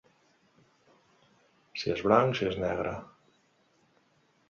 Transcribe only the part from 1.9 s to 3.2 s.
és blanc, si és negre.